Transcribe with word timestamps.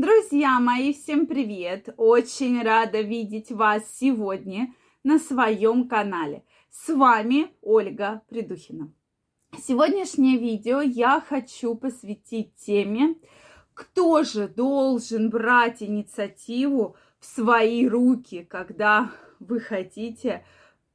Друзья 0.00 0.60
мои, 0.60 0.92
всем 0.92 1.26
привет! 1.26 1.92
Очень 1.96 2.62
рада 2.62 3.00
видеть 3.00 3.50
вас 3.50 3.82
сегодня 3.98 4.72
на 5.02 5.18
своем 5.18 5.88
канале. 5.88 6.44
С 6.70 6.94
вами 6.94 7.50
Ольга 7.62 8.22
Придухина. 8.28 8.92
Сегодняшнее 9.60 10.38
видео 10.38 10.80
я 10.80 11.20
хочу 11.20 11.74
посвятить 11.74 12.54
теме, 12.54 13.16
кто 13.74 14.22
же 14.22 14.46
должен 14.46 15.30
брать 15.30 15.82
инициативу 15.82 16.94
в 17.18 17.26
свои 17.26 17.88
руки, 17.88 18.46
когда 18.48 19.10
вы 19.40 19.58
хотите 19.58 20.46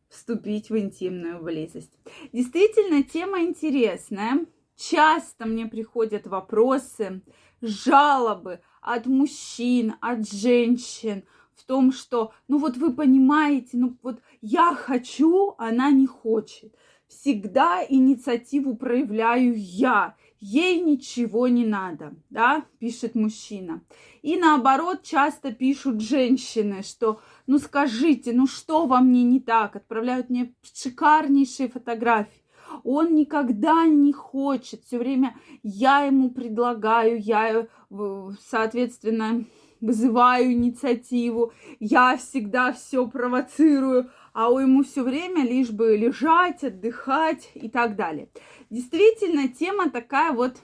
вступить 0.08 0.70
в 0.70 0.78
интимную 0.78 1.44
близость. 1.44 1.92
Действительно, 2.32 3.04
тема 3.04 3.42
интересная. 3.42 4.46
Часто 4.78 5.46
мне 5.46 5.66
приходят 5.66 6.26
вопросы, 6.26 7.22
жалобы 7.60 8.62
от 8.84 9.06
мужчин, 9.06 9.96
от 10.02 10.30
женщин 10.30 11.24
в 11.56 11.64
том, 11.66 11.92
что, 11.92 12.34
ну 12.48 12.58
вот 12.58 12.78
вы 12.78 12.94
понимаете, 12.94 13.78
ну 13.78 13.98
вот 14.02 14.22
я 14.42 14.76
хочу, 14.76 15.56
она 15.58 15.92
не 15.92 16.06
хочет. 16.06 16.76
Всегда 17.08 17.86
инициативу 17.88 18.76
проявляю 18.76 19.54
я, 19.56 20.16
ей 20.40 20.82
ничего 20.82 21.48
не 21.48 21.66
надо, 21.66 22.16
да, 22.30 22.66
пишет 22.80 23.16
мужчина. 23.16 23.82
И 24.24 24.36
наоборот, 24.36 25.04
часто 25.04 25.54
пишут 25.54 26.02
женщины, 26.02 26.82
что, 26.84 27.22
ну 27.46 27.60
скажите, 27.60 28.34
ну 28.34 28.48
что 28.48 28.88
во 28.88 29.00
мне 29.00 29.24
не 29.24 29.40
так, 29.40 29.76
отправляют 29.76 30.30
мне 30.30 30.54
шикарнейшие 30.74 31.70
фотографии 31.70 32.43
он 32.84 33.14
никогда 33.16 33.86
не 33.86 34.14
хочет. 34.14 34.84
Все 34.84 34.98
время 34.98 35.36
я 35.62 36.02
ему 36.02 36.32
предлагаю, 36.32 37.20
я, 37.20 37.68
э, 37.90 38.32
соответственно, 38.50 39.46
вызываю 39.84 40.54
инициативу, 40.54 41.52
я 41.80 42.16
всегда 42.16 42.72
все 42.72 43.06
провоцирую, 43.06 44.10
а 44.32 44.50
у 44.50 44.60
ему 44.60 44.84
все 44.84 45.04
время 45.04 45.44
лишь 45.44 45.72
бы 45.72 45.98
лежать, 45.98 46.64
отдыхать 46.64 47.52
и 47.54 47.70
так 47.70 47.96
далее. 47.96 48.30
Действительно, 48.70 49.50
тема 49.50 49.90
такая 49.90 50.32
вот 50.32 50.58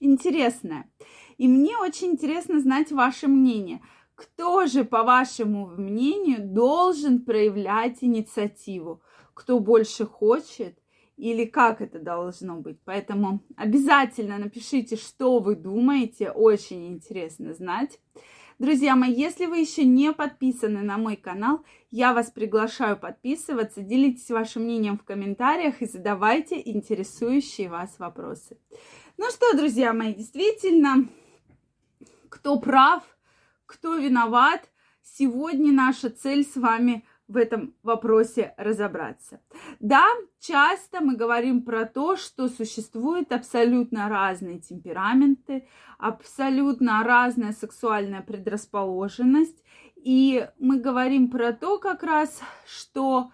интересная. 0.00 0.90
И 1.36 1.48
мне 1.48 1.76
очень 1.76 2.12
интересно 2.12 2.60
знать 2.60 2.90
ваше 2.90 3.28
мнение. 3.28 3.82
Кто 4.14 4.66
же, 4.66 4.84
по 4.84 5.02
вашему 5.04 5.66
мнению, 5.66 6.40
должен 6.40 7.24
проявлять 7.24 7.98
инициативу? 8.00 9.02
Кто 9.34 9.60
больше 9.60 10.06
хочет 10.06 10.79
или 11.20 11.44
как 11.44 11.82
это 11.82 11.98
должно 11.98 12.56
быть. 12.56 12.78
Поэтому 12.84 13.40
обязательно 13.56 14.38
напишите, 14.38 14.96
что 14.96 15.38
вы 15.38 15.54
думаете, 15.54 16.30
очень 16.30 16.88
интересно 16.88 17.52
знать. 17.52 18.00
Друзья 18.58 18.96
мои, 18.96 19.12
если 19.12 19.46
вы 19.46 19.58
еще 19.58 19.84
не 19.84 20.12
подписаны 20.12 20.82
на 20.82 20.98
мой 20.98 21.16
канал, 21.16 21.64
я 21.90 22.12
вас 22.12 22.30
приглашаю 22.30 22.98
подписываться, 22.98 23.82
делитесь 23.82 24.30
вашим 24.30 24.64
мнением 24.64 24.98
в 24.98 25.04
комментариях 25.04 25.80
и 25.80 25.86
задавайте 25.86 26.60
интересующие 26.64 27.68
вас 27.68 27.98
вопросы. 27.98 28.58
Ну 29.16 29.30
что, 29.30 29.56
друзья 29.56 29.92
мои, 29.92 30.14
действительно, 30.14 31.08
кто 32.28 32.58
прав, 32.58 33.02
кто 33.66 33.96
виноват, 33.96 34.70
сегодня 35.02 35.72
наша 35.72 36.10
цель 36.10 36.44
с 36.44 36.56
вами 36.56 37.04
в 37.30 37.36
этом 37.36 37.74
вопросе 37.84 38.54
разобраться. 38.56 39.40
Да, 39.78 40.04
часто 40.40 41.00
мы 41.00 41.14
говорим 41.14 41.62
про 41.62 41.86
то, 41.86 42.16
что 42.16 42.48
существуют 42.48 43.30
абсолютно 43.32 44.08
разные 44.08 44.58
темпераменты, 44.58 45.68
абсолютно 45.98 47.04
разная 47.04 47.52
сексуальная 47.52 48.22
предрасположенность, 48.22 49.62
и 49.94 50.48
мы 50.58 50.80
говорим 50.80 51.30
про 51.30 51.52
то 51.52 51.78
как 51.78 52.02
раз, 52.02 52.40
что 52.66 53.30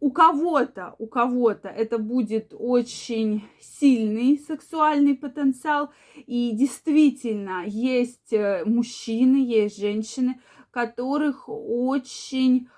у 0.00 0.10
кого-то, 0.10 0.94
у 0.98 1.06
кого-то 1.06 1.68
это 1.68 1.96
будет 1.96 2.52
очень 2.52 3.44
сильный 3.60 4.38
сексуальный 4.38 5.14
потенциал, 5.14 5.90
и 6.26 6.50
действительно 6.52 7.62
есть 7.64 8.34
э, 8.34 8.62
мужчины, 8.66 9.36
есть 9.36 9.78
женщины, 9.78 10.38
которых 10.74 11.44
очень 11.46 12.68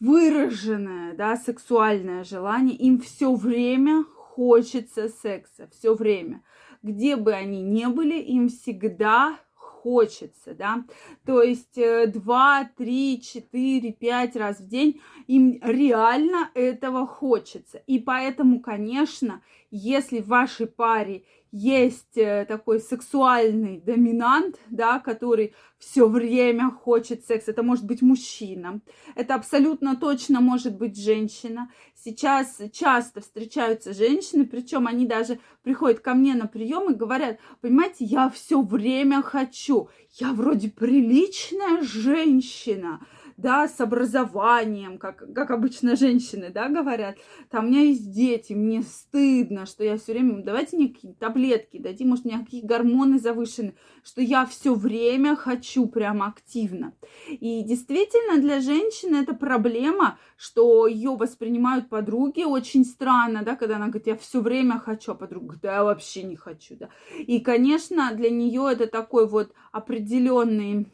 выраженное, 0.00 1.14
да, 1.14 1.36
сексуальное 1.36 2.24
желание, 2.24 2.76
им 2.76 3.00
все 3.00 3.34
время 3.34 4.04
хочется 4.04 5.08
секса, 5.08 5.68
все 5.72 5.94
время. 5.94 6.42
Где 6.82 7.16
бы 7.16 7.32
они 7.32 7.62
ни 7.62 7.86
были, 7.86 8.18
им 8.18 8.48
всегда 8.48 9.38
хочется, 9.54 10.52
да, 10.52 10.84
то 11.24 11.42
есть 11.42 11.78
э, 11.78 12.08
два, 12.08 12.68
три, 12.76 13.20
четыре, 13.22 13.92
пять 13.92 14.34
раз 14.34 14.58
в 14.58 14.66
день 14.66 15.00
им 15.28 15.60
реально 15.62 16.50
этого 16.54 17.06
хочется. 17.06 17.78
И 17.86 18.00
поэтому, 18.00 18.60
конечно, 18.60 19.42
если 19.70 20.20
в 20.20 20.28
вашей 20.28 20.66
паре 20.66 21.24
есть 21.52 22.16
э, 22.16 22.44
такой 22.46 22.80
сексуальный 22.80 23.80
доминант, 23.80 24.56
да, 24.68 24.98
который 24.98 25.54
все 25.78 26.06
время 26.06 26.70
хочет 26.70 27.24
секс. 27.24 27.48
Это 27.48 27.62
может 27.62 27.84
быть 27.86 28.02
мужчина, 28.02 28.80
это 29.14 29.34
абсолютно 29.34 29.96
точно 29.96 30.40
может 30.40 30.76
быть 30.76 30.98
женщина. 30.98 31.70
Сейчас 31.94 32.60
часто 32.72 33.20
встречаются 33.20 33.94
женщины, 33.94 34.44
причем 34.44 34.86
они 34.86 35.06
даже 35.06 35.38
приходят 35.62 36.00
ко 36.00 36.14
мне 36.14 36.34
на 36.34 36.46
прием 36.46 36.90
и 36.90 36.94
говорят, 36.94 37.38
понимаете, 37.60 38.04
я 38.04 38.28
все 38.28 38.60
время 38.60 39.22
хочу, 39.22 39.88
я 40.18 40.32
вроде 40.32 40.68
приличная 40.68 41.82
женщина, 41.82 43.00
да, 43.36 43.68
с 43.68 43.80
образованием, 43.80 44.98
как, 44.98 45.32
как 45.34 45.50
обычно 45.50 45.96
женщины, 45.96 46.50
да, 46.50 46.68
говорят, 46.68 47.16
там 47.50 47.66
у 47.66 47.68
меня 47.68 47.82
есть 47.82 48.10
дети, 48.12 48.54
мне 48.54 48.82
стыдно, 48.82 49.66
что 49.66 49.84
я 49.84 49.98
все 49.98 50.12
время, 50.12 50.42
давайте 50.42 50.76
мне 50.76 50.88
какие-то 50.88 51.18
таблетки 51.18 51.78
дадим, 51.78 52.08
может, 52.10 52.24
у 52.24 52.28
меня 52.28 52.40
какие 52.40 52.64
гормоны 52.64 53.18
завышены, 53.18 53.74
что 54.02 54.22
я 54.22 54.46
все 54.46 54.74
время 54.74 55.36
хочу 55.36 55.86
прямо 55.86 56.26
активно. 56.26 56.94
И 57.28 57.62
действительно 57.62 58.40
для 58.40 58.60
женщины 58.60 59.16
это 59.16 59.34
проблема, 59.34 60.18
что 60.36 60.86
ее 60.86 61.10
воспринимают 61.16 61.88
подруги 61.88 62.42
очень 62.42 62.84
странно, 62.84 63.42
да, 63.42 63.56
когда 63.56 63.76
она 63.76 63.86
говорит, 63.86 64.06
я 64.06 64.16
все 64.16 64.40
время 64.40 64.78
хочу, 64.78 65.12
а 65.12 65.14
подруга 65.14 65.46
говорит, 65.46 65.62
да, 65.62 65.74
я 65.74 65.84
вообще 65.84 66.22
не 66.22 66.36
хочу, 66.36 66.76
да. 66.76 66.88
И, 67.18 67.40
конечно, 67.40 68.12
для 68.14 68.30
нее 68.30 68.68
это 68.70 68.86
такой 68.86 69.28
вот 69.28 69.52
определенный 69.72 70.88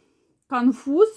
конфуз, 0.48 1.08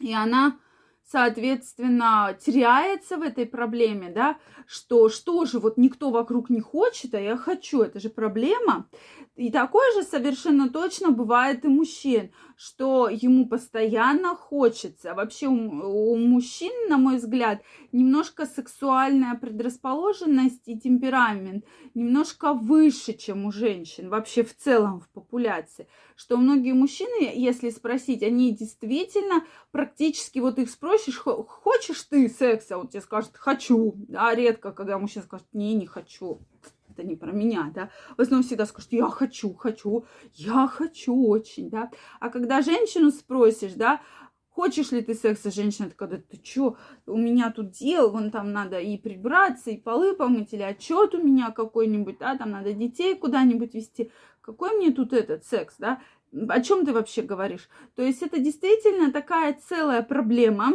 и 0.00 0.12
она, 0.12 0.58
соответственно, 1.04 2.36
теряется 2.44 3.16
в 3.16 3.22
этой 3.22 3.46
проблеме, 3.46 4.10
да, 4.10 4.38
что 4.66 5.08
что 5.08 5.44
же, 5.44 5.58
вот 5.58 5.76
никто 5.76 6.10
вокруг 6.10 6.50
не 6.50 6.60
хочет, 6.60 7.14
а 7.14 7.20
я 7.20 7.36
хочу, 7.36 7.82
это 7.82 8.00
же 8.00 8.08
проблема. 8.08 8.88
И 9.36 9.50
такое 9.50 9.92
же 9.94 10.02
совершенно 10.02 10.68
точно 10.68 11.10
бывает 11.10 11.64
и 11.64 11.68
мужчин, 11.68 12.30
что 12.56 13.08
ему 13.08 13.48
постоянно 13.48 14.36
хочется. 14.36 15.14
Вообще 15.14 15.48
у, 15.48 16.12
у 16.12 16.16
мужчин, 16.16 16.72
на 16.88 16.98
мой 16.98 17.16
взгляд, 17.16 17.62
немножко 17.90 18.44
сексуальная 18.46 19.34
предрасположенность 19.34 20.68
и 20.68 20.78
темперамент 20.78 21.64
немножко 21.94 22.52
выше, 22.52 23.14
чем 23.14 23.46
у 23.46 23.50
женщин, 23.50 24.08
вообще 24.08 24.44
в 24.44 24.54
целом 24.54 25.00
в 25.00 25.08
популяции. 25.08 25.88
Что 26.20 26.36
многие 26.36 26.74
мужчины, 26.74 27.32
если 27.34 27.70
спросить, 27.70 28.22
они 28.22 28.54
действительно 28.54 29.42
практически, 29.70 30.38
вот 30.38 30.58
их 30.58 30.68
спросишь, 30.68 31.16
хочешь 31.16 32.02
ты 32.02 32.28
секса, 32.28 32.76
он 32.76 32.88
тебе 32.88 33.00
скажет, 33.00 33.30
хочу, 33.32 33.94
а 34.14 34.34
редко, 34.34 34.72
когда 34.72 34.98
мужчина 34.98 35.24
скажет, 35.24 35.46
не, 35.54 35.72
не 35.72 35.86
хочу 35.86 36.42
это 36.90 37.04
не 37.04 37.16
про 37.16 37.32
меня, 37.32 37.72
да. 37.74 37.88
В 38.18 38.20
основном 38.20 38.46
всегда 38.46 38.66
скажут, 38.66 38.92
я 38.92 39.08
хочу, 39.08 39.54
хочу, 39.54 40.04
я 40.34 40.66
хочу 40.66 41.26
очень, 41.26 41.70
да. 41.70 41.90
А 42.18 42.28
когда 42.28 42.60
женщину 42.60 43.12
спросишь, 43.12 43.72
да, 43.72 44.02
хочешь 44.50 44.92
ли 44.92 45.02
ты 45.02 45.14
секса, 45.14 45.50
женщина 45.50 45.88
такая, 45.88 46.08
да 46.08 46.16
ты 46.18 46.36
чё, 46.36 46.76
у 47.06 47.16
меня 47.16 47.50
тут 47.50 47.70
дел, 47.70 48.10
вон 48.10 48.30
там 48.30 48.52
надо 48.52 48.78
и 48.78 48.96
прибраться, 48.98 49.70
и 49.70 49.76
полы 49.76 50.14
помыть, 50.14 50.52
или 50.52 50.62
отчет 50.62 51.14
у 51.14 51.22
меня 51.22 51.50
какой-нибудь, 51.50 52.18
да, 52.18 52.36
там 52.36 52.50
надо 52.50 52.72
детей 52.72 53.14
куда-нибудь 53.14 53.74
вести. 53.74 54.10
Какой 54.40 54.76
мне 54.76 54.90
тут 54.90 55.12
этот 55.12 55.44
секс, 55.44 55.76
да? 55.78 56.00
О 56.48 56.60
чем 56.60 56.84
ты 56.84 56.92
вообще 56.92 57.22
говоришь? 57.22 57.68
То 57.94 58.02
есть 58.02 58.22
это 58.22 58.38
действительно 58.38 59.12
такая 59.12 59.58
целая 59.68 60.02
проблема 60.02 60.74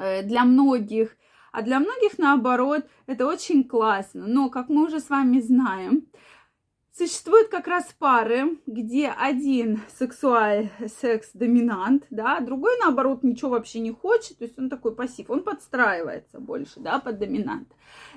э, 0.00 0.22
для 0.22 0.44
многих 0.44 1.16
а 1.54 1.62
для 1.62 1.78
многих, 1.78 2.18
наоборот, 2.18 2.84
это 3.06 3.28
очень 3.28 3.62
классно. 3.62 4.26
Но, 4.26 4.50
как 4.50 4.68
мы 4.68 4.86
уже 4.86 4.98
с 4.98 5.08
вами 5.08 5.38
знаем, 5.38 6.08
Существуют 6.96 7.48
как 7.48 7.66
раз 7.66 7.92
пары, 7.98 8.56
где 8.66 9.08
один 9.08 9.80
сексуальный 9.98 10.70
секс-доминант, 11.00 12.06
да, 12.10 12.38
другой, 12.38 12.78
наоборот, 12.78 13.24
ничего 13.24 13.50
вообще 13.50 13.80
не 13.80 13.90
хочет, 13.90 14.38
то 14.38 14.44
есть 14.44 14.56
он 14.60 14.70
такой 14.70 14.94
пассив, 14.94 15.28
он 15.28 15.42
подстраивается 15.42 16.38
больше, 16.38 16.78
да, 16.78 17.00
под 17.00 17.18
доминант. 17.18 17.66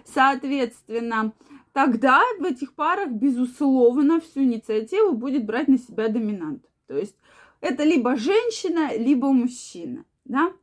Соответственно, 0.06 1.34
тогда 1.74 2.22
в 2.38 2.44
этих 2.44 2.76
парах, 2.76 3.10
безусловно, 3.10 4.22
всю 4.22 4.44
инициативу 4.44 5.14
будет 5.14 5.44
брать 5.44 5.70
на 5.70 5.80
себя 5.80 6.08
доминант. 6.08 6.64
То 6.86 6.96
есть 6.98 7.16
это 7.62 7.84
либо 7.84 8.16
женщина, 8.16 8.96
либо 8.96 9.32
мужчина, 9.32 10.06
да. 10.24 10.54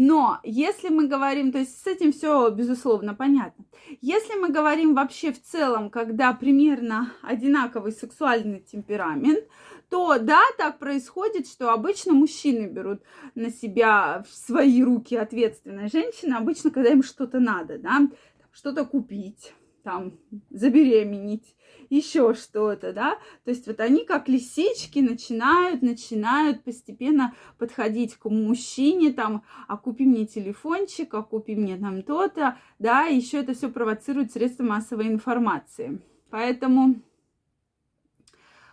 Но 0.00 0.38
если 0.44 0.90
мы 0.90 1.08
говорим, 1.08 1.50
то 1.50 1.58
есть 1.58 1.82
с 1.82 1.84
этим 1.88 2.12
все 2.12 2.50
безусловно 2.50 3.16
понятно. 3.16 3.64
Если 4.00 4.38
мы 4.38 4.48
говорим 4.48 4.94
вообще 4.94 5.32
в 5.32 5.42
целом, 5.42 5.90
когда 5.90 6.32
примерно 6.32 7.12
одинаковый 7.20 7.90
сексуальный 7.90 8.60
темперамент, 8.60 9.44
то 9.90 10.18
да, 10.20 10.40
так 10.56 10.78
происходит, 10.78 11.48
что 11.48 11.72
обычно 11.72 12.12
мужчины 12.12 12.66
берут 12.66 13.02
на 13.34 13.50
себя 13.50 14.22
в 14.22 14.32
свои 14.32 14.84
руки 14.84 15.16
ответственность 15.16 15.92
женщины, 15.92 16.34
обычно, 16.34 16.70
когда 16.70 16.90
им 16.90 17.02
что-то 17.02 17.40
надо, 17.40 17.80
да, 17.80 18.08
что-то 18.52 18.84
купить, 18.84 19.52
там, 19.88 20.12
забеременеть, 20.50 21.56
еще 21.88 22.34
что-то, 22.34 22.92
да. 22.92 23.14
То 23.44 23.50
есть 23.50 23.66
вот 23.66 23.80
они 23.80 24.04
как 24.04 24.28
лисички 24.28 24.98
начинают, 24.98 25.80
начинают 25.80 26.62
постепенно 26.62 27.34
подходить 27.56 28.14
к 28.16 28.28
мужчине, 28.28 29.14
там, 29.14 29.44
а 29.66 29.78
купи 29.78 30.04
мне 30.04 30.26
телефончик, 30.26 31.14
а 31.14 31.22
купи 31.22 31.56
мне 31.56 31.78
там 31.78 32.02
то-то, 32.02 32.58
да, 32.78 33.04
еще 33.04 33.38
это 33.38 33.54
все 33.54 33.70
провоцирует 33.70 34.30
средства 34.30 34.64
массовой 34.64 35.08
информации. 35.08 36.02
Поэтому 36.28 36.96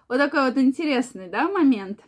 вот 0.09 0.17
такой 0.17 0.50
вот 0.50 0.57
интересный, 0.57 1.29
да, 1.29 1.47
момент. 1.47 2.01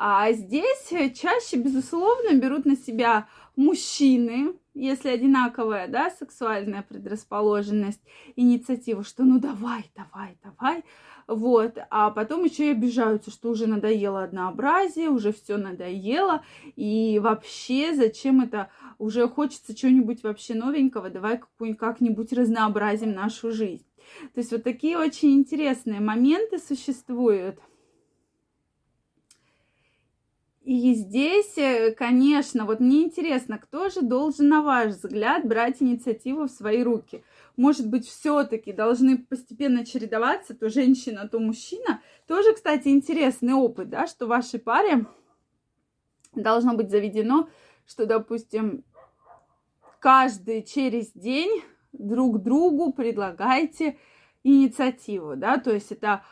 А 0.00 0.30
здесь 0.30 0.88
чаще, 0.88 1.56
безусловно, 1.56 2.32
берут 2.34 2.64
на 2.66 2.76
себя 2.76 3.26
мужчины, 3.56 4.54
если 4.72 5.08
одинаковая, 5.08 5.88
да, 5.88 6.08
сексуальная 6.10 6.86
предрасположенность, 6.88 8.00
инициатива, 8.36 9.02
что 9.02 9.24
ну 9.24 9.40
давай, 9.40 9.90
давай, 9.96 10.38
давай, 10.44 10.84
вот, 11.26 11.78
а 11.90 12.10
потом 12.10 12.44
еще 12.44 12.68
и 12.68 12.70
обижаются, 12.70 13.32
что 13.32 13.50
уже 13.50 13.66
надоело 13.66 14.22
однообразие, 14.22 15.08
уже 15.08 15.32
все 15.32 15.56
надоело, 15.56 16.44
и 16.76 17.18
вообще 17.18 17.92
зачем 17.92 18.40
это, 18.40 18.70
уже 18.98 19.26
хочется 19.26 19.74
чего-нибудь 19.74 20.22
вообще 20.22 20.54
новенького, 20.54 21.10
давай 21.10 21.40
как-нибудь 21.76 22.32
разнообразим 22.32 23.14
нашу 23.14 23.50
жизнь. 23.50 23.84
То 24.32 24.38
есть 24.38 24.52
вот 24.52 24.62
такие 24.62 24.96
очень 24.96 25.32
интересные 25.32 25.98
моменты 25.98 26.60
существуют. 26.60 27.58
И 30.68 30.92
здесь, 30.92 31.56
э, 31.56 31.92
конечно, 31.92 32.66
вот 32.66 32.78
мне 32.78 33.04
интересно, 33.04 33.56
кто 33.56 33.88
же 33.88 34.02
должен, 34.02 34.50
на 34.50 34.60
ваш 34.60 34.88
взгляд, 34.96 35.46
брать 35.48 35.80
инициативу 35.80 36.42
в 36.42 36.50
свои 36.50 36.82
руки? 36.82 37.24
Может 37.56 37.88
быть, 37.88 38.06
все-таки 38.06 38.74
должны 38.74 39.16
постепенно 39.16 39.86
чередоваться, 39.86 40.54
то 40.54 40.68
женщина, 40.68 41.26
то 41.26 41.38
мужчина. 41.38 42.02
Тоже, 42.26 42.52
кстати, 42.52 42.88
интересный 42.88 43.54
опыт, 43.54 43.88
да, 43.88 44.06
что 44.06 44.26
в 44.26 44.28
вашей 44.28 44.60
паре 44.60 45.06
должно 46.34 46.74
быть 46.74 46.90
заведено, 46.90 47.48
что, 47.86 48.04
допустим, 48.04 48.84
каждый 50.00 50.62
через 50.62 51.12
день 51.12 51.62
друг 51.94 52.42
другу 52.42 52.92
предлагайте 52.92 53.96
инициативу, 54.44 55.34
да, 55.34 55.56
то 55.56 55.72
есть 55.72 55.92
это 55.92 56.24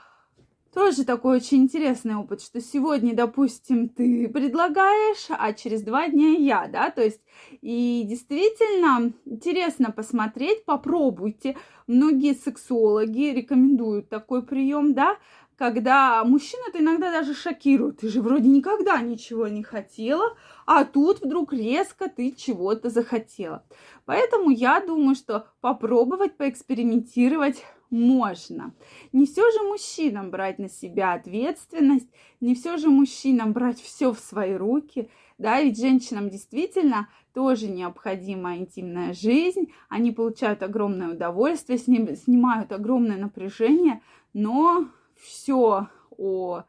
тоже 0.76 1.06
такой 1.06 1.38
очень 1.38 1.62
интересный 1.62 2.16
опыт, 2.16 2.42
что 2.42 2.60
сегодня, 2.60 3.14
допустим, 3.14 3.88
ты 3.88 4.28
предлагаешь, 4.28 5.26
а 5.30 5.54
через 5.54 5.80
два 5.80 6.06
дня 6.06 6.32
я, 6.32 6.68
да, 6.68 6.90
то 6.90 7.02
есть 7.02 7.22
и 7.62 8.04
действительно 8.06 9.14
интересно 9.24 9.90
посмотреть, 9.90 10.66
попробуйте. 10.66 11.56
Многие 11.86 12.34
сексологи 12.34 13.32
рекомендуют 13.32 14.10
такой 14.10 14.42
прием, 14.42 14.92
да, 14.92 15.16
когда 15.56 16.22
мужчина-то 16.24 16.78
иногда 16.78 17.10
даже 17.10 17.32
шокирует. 17.32 18.00
Ты 18.00 18.10
же 18.10 18.20
вроде 18.20 18.50
никогда 18.50 19.00
ничего 19.00 19.48
не 19.48 19.62
хотела, 19.62 20.36
а 20.66 20.84
тут 20.84 21.22
вдруг 21.22 21.54
резко 21.54 22.10
ты 22.10 22.32
чего-то 22.32 22.90
захотела. 22.90 23.64
Поэтому 24.04 24.50
я 24.50 24.80
думаю, 24.80 25.14
что 25.14 25.46
попробовать 25.62 26.36
поэкспериментировать 26.36 27.64
можно. 27.90 28.74
Не 29.12 29.26
все 29.26 29.50
же 29.50 29.62
мужчинам 29.62 30.30
брать 30.30 30.58
на 30.58 30.68
себя 30.68 31.14
ответственность, 31.14 32.08
не 32.40 32.54
все 32.54 32.76
же 32.76 32.88
мужчинам 32.88 33.52
брать 33.52 33.80
все 33.80 34.12
в 34.12 34.18
свои 34.18 34.54
руки, 34.54 35.08
да, 35.38 35.60
ведь 35.60 35.78
женщинам 35.78 36.30
действительно 36.30 37.08
тоже 37.34 37.68
необходима 37.68 38.56
интимная 38.56 39.12
жизнь, 39.12 39.72
они 39.88 40.10
получают 40.10 40.62
огромное 40.62 41.10
удовольствие, 41.10 41.78
с 41.78 41.86
ним 41.86 42.14
снимают 42.16 42.72
огромное 42.72 43.18
напряжение, 43.18 44.00
но 44.32 44.86
все 45.16 45.88
о 46.16 46.64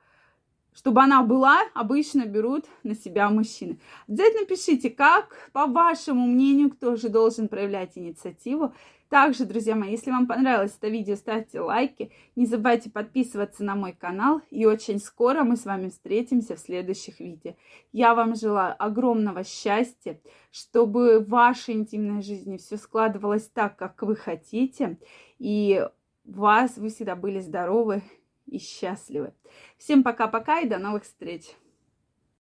чтобы 0.78 1.02
она 1.02 1.24
была, 1.24 1.62
обычно 1.74 2.28
берут 2.28 2.66
на 2.84 2.94
себя 2.94 3.32
мужчины. 3.32 3.80
Обязательно 4.08 4.46
пишите, 4.46 4.92
как, 4.92 5.50
по 5.52 5.66
вашему 5.66 6.28
мнению, 6.28 6.70
кто 6.70 6.96
же 6.96 7.10
должен 7.10 7.48
проявлять 7.48 7.98
инициативу. 7.98 8.76
Также, 9.10 9.46
друзья 9.46 9.76
мои, 9.76 9.92
если 9.92 10.12
вам 10.12 10.28
понравилось 10.28 10.76
это 10.78 10.90
видео, 10.90 11.16
ставьте 11.16 11.62
лайки. 11.62 12.12
Не 12.36 12.46
забывайте 12.46 12.90
подписываться 12.90 13.64
на 13.64 13.76
мой 13.76 13.94
канал. 13.94 14.42
И 14.50 14.66
очень 14.66 15.00
скоро 15.00 15.44
мы 15.44 15.56
с 15.56 15.66
вами 15.66 15.88
встретимся 15.90 16.56
в 16.56 16.60
следующих 16.60 17.22
видео. 17.22 17.56
Я 17.94 18.16
вам 18.16 18.36
желаю 18.36 18.76
огромного 18.78 19.46
счастья, 19.46 20.20
чтобы 20.52 21.20
в 21.20 21.30
вашей 21.30 21.76
интимной 21.76 22.22
жизни 22.22 22.58
все 22.58 22.76
складывалось 22.76 23.48
так, 23.48 23.78
как 23.78 24.02
вы 24.04 24.16
хотите. 24.18 24.98
И 25.40 25.88
вас, 26.26 26.78
вы 26.78 26.90
всегда 26.90 27.16
были 27.16 27.40
здоровы 27.40 28.04
и 28.46 28.60
счастливы. 28.60 29.34
Всем 29.78 30.04
пока-пока 30.04 30.60
и 30.60 30.68
до 30.68 30.80
новых 30.80 31.04
встреч! 31.04 31.44